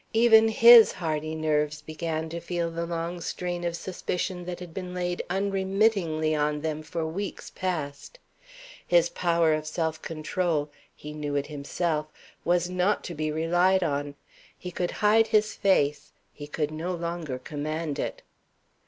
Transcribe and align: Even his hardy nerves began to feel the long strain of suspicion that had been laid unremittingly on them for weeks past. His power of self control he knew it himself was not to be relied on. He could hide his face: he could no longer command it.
Even 0.13 0.47
his 0.47 0.93
hardy 0.93 1.35
nerves 1.35 1.83
began 1.83 2.27
to 2.29 2.39
feel 2.39 2.71
the 2.71 2.87
long 2.87 3.21
strain 3.21 3.63
of 3.63 3.75
suspicion 3.75 4.45
that 4.45 4.59
had 4.59 4.73
been 4.73 4.95
laid 4.95 5.21
unremittingly 5.29 6.33
on 6.33 6.61
them 6.61 6.81
for 6.81 7.05
weeks 7.05 7.51
past. 7.51 8.17
His 8.87 9.09
power 9.09 9.53
of 9.53 9.67
self 9.67 10.01
control 10.01 10.71
he 10.95 11.13
knew 11.13 11.35
it 11.35 11.45
himself 11.45 12.07
was 12.43 12.67
not 12.67 13.03
to 13.03 13.13
be 13.13 13.31
relied 13.31 13.83
on. 13.83 14.15
He 14.57 14.71
could 14.71 14.89
hide 15.05 15.27
his 15.27 15.53
face: 15.53 16.13
he 16.33 16.47
could 16.47 16.71
no 16.71 16.95
longer 16.95 17.37
command 17.37 17.99
it. 17.99 18.23